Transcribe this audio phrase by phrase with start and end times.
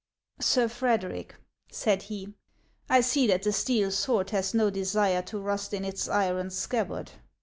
[0.39, 1.35] "Sir Frederic,"
[1.71, 2.33] said he,
[2.89, 7.11] "I see that the steel sword has no desire to rust in its iron scabbard.